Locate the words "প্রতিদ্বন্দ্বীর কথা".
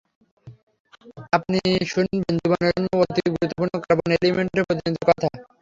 4.67-5.27